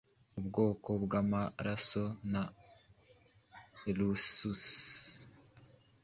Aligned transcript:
ubwoko 0.39 0.89
bw’amaraso 1.03 2.03
na 2.31 2.43
rhesus, 3.85 4.63